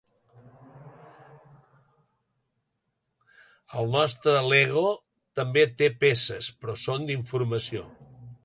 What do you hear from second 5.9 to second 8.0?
peces, però són d'informació.